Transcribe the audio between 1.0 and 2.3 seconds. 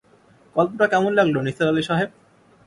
লাগল নিসার আলি সাহেব?